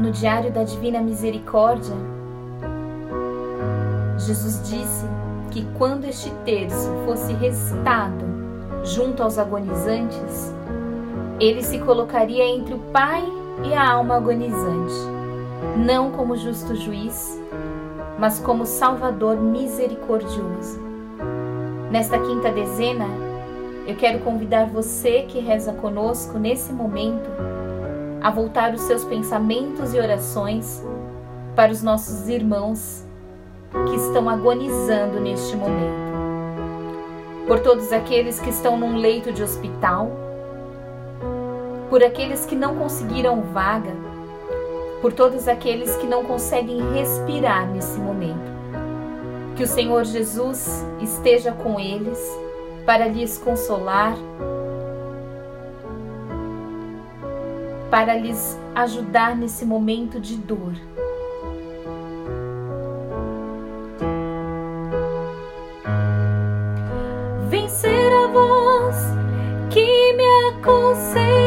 No 0.00 0.10
Diário 0.10 0.50
da 0.50 0.62
Divina 0.62 0.98
Misericórdia, 1.02 1.94
Jesus 4.16 4.66
disse 4.66 5.04
que 5.50 5.62
quando 5.76 6.06
este 6.06 6.30
terço 6.42 6.90
fosse 7.04 7.34
recitado 7.34 8.24
junto 8.82 9.22
aos 9.22 9.36
agonizantes, 9.36 10.54
ele 11.38 11.62
se 11.62 11.78
colocaria 11.80 12.46
entre 12.46 12.72
o 12.72 12.78
Pai 12.90 13.22
e 13.62 13.74
a 13.74 13.90
alma 13.92 14.16
agonizante, 14.16 14.94
não 15.76 16.10
como 16.12 16.34
justo 16.34 16.74
juiz, 16.74 17.38
mas 18.18 18.38
como 18.38 18.64
Salvador 18.64 19.36
misericordioso. 19.36 20.80
Nesta 21.90 22.18
quinta 22.18 22.50
dezena, 22.50 23.04
eu 23.86 23.94
quero 23.96 24.20
convidar 24.20 24.64
você 24.64 25.24
que 25.28 25.40
reza 25.40 25.74
conosco 25.74 26.38
nesse 26.38 26.72
momento 26.72 27.28
a 28.22 28.30
voltar 28.30 28.74
os 28.74 28.82
seus 28.82 29.04
pensamentos 29.04 29.94
e 29.94 29.98
orações 29.98 30.84
para 31.56 31.72
os 31.72 31.82
nossos 31.82 32.28
irmãos 32.28 33.04
que 33.88 33.96
estão 33.96 34.28
agonizando 34.28 35.20
neste 35.20 35.56
momento. 35.56 36.10
Por 37.46 37.60
todos 37.60 37.92
aqueles 37.92 38.38
que 38.38 38.50
estão 38.50 38.78
num 38.78 38.96
leito 38.96 39.32
de 39.32 39.42
hospital, 39.42 40.10
por 41.88 42.04
aqueles 42.04 42.46
que 42.46 42.54
não 42.54 42.76
conseguiram 42.76 43.42
vaga, 43.52 43.92
por 45.00 45.12
todos 45.12 45.48
aqueles 45.48 45.96
que 45.96 46.06
não 46.06 46.24
conseguem 46.24 46.92
respirar 46.92 47.68
nesse 47.68 47.98
momento. 47.98 48.50
Que 49.56 49.64
o 49.64 49.66
Senhor 49.66 50.04
Jesus 50.04 50.84
esteja 51.00 51.52
com 51.52 51.80
eles 51.80 52.18
para 52.86 53.08
lhes 53.08 53.38
consolar, 53.38 54.14
para 57.90 58.14
lhes 58.14 58.58
ajudar 58.74 59.36
nesse 59.36 59.64
momento 59.66 60.20
de 60.20 60.36
dor. 60.36 60.74
Vencer 67.48 68.12
a 68.12 68.26
voz 68.28 68.96
que 69.70 70.12
me 70.12 70.24
aconselha. 70.50 71.39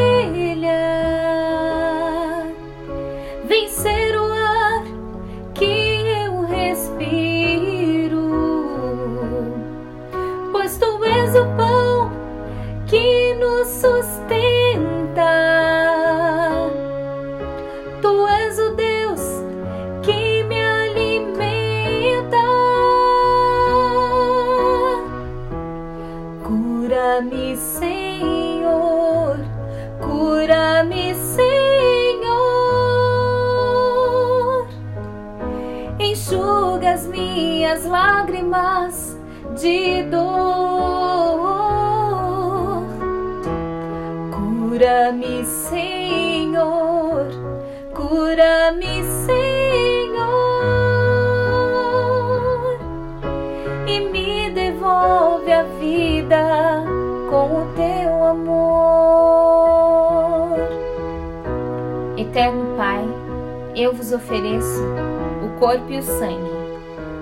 O 64.62 65.58
corpo 65.58 65.90
e 65.90 65.98
o 65.98 66.02
sangue 66.02 66.54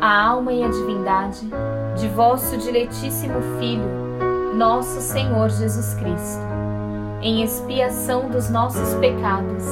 a 0.03 0.21
alma 0.31 0.53
e 0.53 0.65
a 0.65 0.69
divindade 0.69 1.49
de 1.97 2.09
vosso 2.09 2.57
diletíssimo 2.57 3.41
Filho, 3.61 3.89
nosso 4.57 5.01
Senhor 5.01 5.49
Jesus 5.49 5.95
Cristo, 5.95 6.43
em 7.21 7.45
expiação 7.45 8.29
dos 8.29 8.51
nossos 8.51 8.95
pecados 8.95 9.65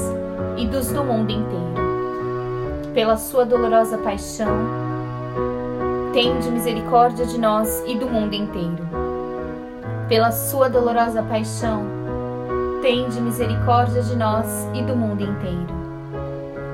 e 0.56 0.68
dos 0.68 0.86
do 0.92 1.02
mundo 1.02 1.32
inteiro. 1.32 2.94
Pela 2.94 3.16
sua 3.16 3.44
dolorosa 3.44 3.98
paixão, 3.98 4.56
tende 6.12 6.48
misericórdia 6.48 7.26
de 7.26 7.36
nós 7.36 7.82
e 7.88 7.98
do 7.98 8.06
mundo 8.06 8.32
inteiro. 8.32 8.88
Pela 10.08 10.30
sua 10.30 10.70
dolorosa 10.70 11.24
paixão, 11.24 11.82
tende 12.80 13.20
misericórdia 13.20 14.00
de 14.00 14.14
nós 14.14 14.46
e 14.74 14.82
do 14.82 14.94
mundo 14.94 15.24
inteiro. 15.24 15.79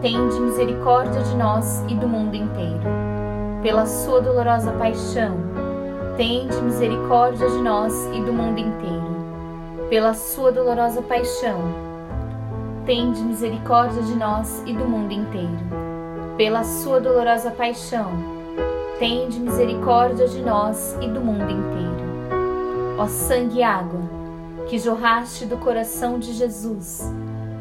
tende 0.00 0.40
misericórdia 0.40 1.22
de 1.22 1.36
nós 1.36 1.84
e 1.88 1.94
do 1.94 2.08
mundo 2.08 2.34
inteiro 2.34 3.10
pela 3.62 3.84
sua 3.84 4.22
dolorosa 4.22 4.72
paixão, 4.72 5.36
tende 6.16 6.56
misericórdia 6.62 7.46
de 7.46 7.58
nós 7.58 7.92
e 8.06 8.22
do 8.22 8.32
mundo 8.32 8.58
inteiro. 8.58 9.10
Pela 9.90 10.14
sua 10.14 10.50
dolorosa 10.50 11.02
paixão, 11.02 11.60
tende 12.86 13.20
misericórdia 13.20 14.02
de 14.02 14.14
nós 14.14 14.62
e 14.64 14.72
do 14.72 14.86
mundo 14.86 15.12
inteiro. 15.12 15.58
Pela 16.38 16.64
sua 16.64 17.00
dolorosa 17.00 17.50
paixão, 17.50 18.10
tende 18.98 19.38
misericórdia 19.38 20.26
de 20.26 20.40
nós 20.40 20.96
e 21.02 21.08
do 21.08 21.20
mundo 21.20 21.50
inteiro. 21.50 22.96
Ó 22.98 23.06
sangue 23.06 23.58
e 23.58 23.62
água, 23.62 24.00
que 24.70 24.78
jorraste 24.78 25.44
do 25.44 25.58
coração 25.58 26.18
de 26.18 26.32
Jesus, 26.32 27.02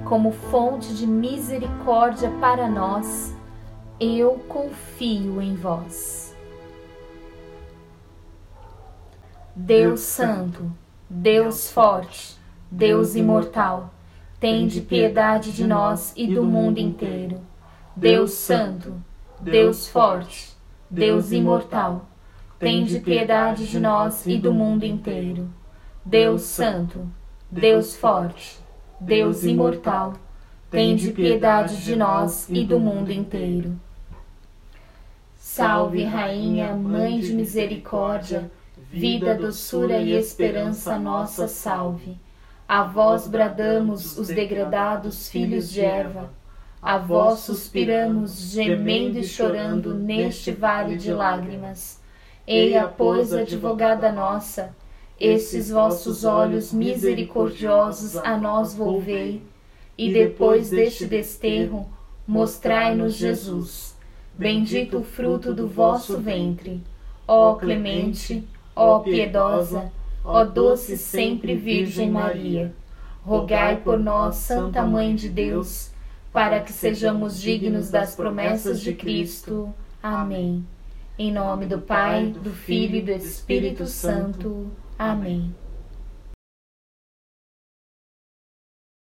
como 0.09 0.31
fonte 0.31 0.95
de 0.95 1.05
misericórdia 1.05 2.31
para 2.41 2.67
nós, 2.67 3.37
eu 3.99 4.41
confio 4.47 5.39
em 5.39 5.53
vós. 5.53 6.35
Deus 9.55 9.99
Santo, 9.99 10.71
Deus 11.07 11.71
Forte, 11.71 12.35
Deus 12.71 13.15
Imortal, 13.15 13.93
tende 14.39 14.81
piedade 14.81 15.51
de 15.51 15.67
nós 15.67 16.11
e 16.17 16.25
do 16.25 16.43
mundo 16.43 16.79
inteiro. 16.79 17.39
Deus 17.95 18.31
Santo, 18.31 18.95
Deus 19.39 19.87
Forte, 19.87 20.57
Deus 20.89 21.31
Imortal, 21.31 22.07
tende 22.57 22.99
piedade 22.99 23.67
de 23.67 23.79
nós 23.79 24.25
e 24.25 24.39
do 24.39 24.51
mundo 24.51 24.85
inteiro. 24.85 25.47
Deus 26.03 26.41
Santo, 26.41 27.07
Deus 27.51 27.95
Forte, 27.95 28.57
Deus 28.99 29.45
Imortal, 29.45 30.13
tende 30.69 31.11
piedade 31.11 31.83
de 31.83 31.95
nós 31.95 32.49
e 32.49 32.65
do 32.65 32.79
mundo 32.79 33.11
inteiro. 33.11 33.79
Salve, 35.37 36.03
Rainha, 36.03 36.75
Mãe 36.75 37.21
de 37.21 37.33
Misericórdia, 37.33 38.51
vida, 38.91 39.33
doçura 39.35 39.99
e 39.99 40.11
esperança 40.11 40.99
nossa, 40.99 41.47
salve. 41.47 42.17
A 42.67 42.83
vós 42.83 43.25
bradamos, 43.25 44.17
os 44.17 44.27
degradados 44.27 45.29
filhos 45.29 45.69
de 45.69 45.79
Eva, 45.79 46.29
a 46.81 46.97
vós 46.97 47.39
suspiramos, 47.39 48.51
gemendo 48.51 49.17
e 49.17 49.23
chorando 49.23 49.93
neste 49.93 50.51
vale 50.51 50.97
de 50.97 51.13
lágrimas. 51.13 52.01
Eia, 52.45 52.85
pois, 52.85 53.33
advogada 53.33 54.11
nossa, 54.11 54.75
esses 55.19 55.69
vossos 55.69 56.23
olhos 56.23 56.71
misericordiosos 56.71 58.15
a 58.15 58.37
nós 58.37 58.73
volvei, 58.73 59.41
e 59.97 60.13
depois 60.13 60.69
deste 60.69 61.05
desterro, 61.05 61.89
mostrai-nos 62.25 63.15
Jesus, 63.15 63.97
bendito 64.33 64.99
o 64.99 65.03
fruto 65.03 65.53
do 65.53 65.67
vosso 65.67 66.17
ventre. 66.17 66.81
Ó 67.27 67.55
clemente, 67.55 68.47
ó 68.75 68.99
piedosa, 68.99 69.91
ó 70.23 70.45
doce 70.45 70.97
sempre 70.97 71.55
Virgem 71.55 72.09
Maria, 72.09 72.73
rogai 73.25 73.77
por 73.77 73.99
nós, 73.99 74.37
Santa 74.37 74.83
Mãe 74.83 75.13
de 75.15 75.27
Deus, 75.27 75.91
para 76.31 76.61
que 76.61 76.71
sejamos 76.71 77.41
dignos 77.41 77.89
das 77.89 78.15
promessas 78.15 78.79
de 78.79 78.93
Cristo. 78.93 79.73
Amém. 80.01 80.65
Em 81.17 81.33
nome 81.33 81.65
do 81.65 81.79
Pai, 81.79 82.27
do 82.27 82.51
Filho 82.51 82.95
e 82.95 83.01
do 83.01 83.11
Espírito 83.11 83.85
Santo. 83.85 84.71
Amém. 84.99 85.57